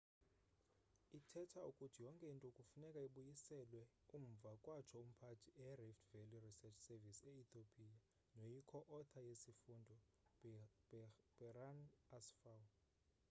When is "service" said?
6.87-7.21